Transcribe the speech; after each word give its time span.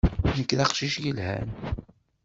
Nekk 0.37 0.51
d 0.57 0.59
aqcic 0.63 0.95
yelhan. 1.03 1.49